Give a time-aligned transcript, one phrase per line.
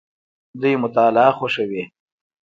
[0.61, 1.83] دوی مطالعه خوښوي.